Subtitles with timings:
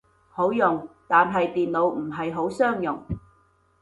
[0.31, 3.03] 好用，但係電腦唔係好相容